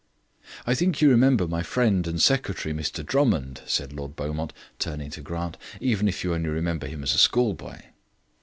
"I 0.65 0.73
think 0.73 0.99
you 0.99 1.11
remember 1.11 1.47
my 1.47 1.61
friend 1.61 2.07
and 2.07 2.19
secretary, 2.19 2.73
Mr 2.73 3.05
Drummond," 3.05 3.61
said 3.67 3.93
Lord 3.93 4.15
Beaumont, 4.15 4.51
turning 4.79 5.11
to 5.11 5.21
Grant, 5.21 5.57
"even 5.79 6.07
if 6.07 6.23
you 6.23 6.33
only 6.33 6.49
remember 6.49 6.87
him 6.87 7.03
as 7.03 7.13
a 7.13 7.19
schoolboy." 7.19 7.77